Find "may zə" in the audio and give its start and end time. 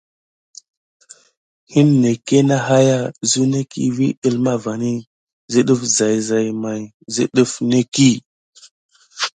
6.61-7.23